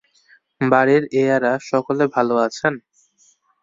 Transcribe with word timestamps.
বাড়ির 0.61 1.03
এঁয়ারা 1.13 1.53
সকলে 1.69 2.03
ভালো 2.15 2.35
আছেন? 2.45 2.73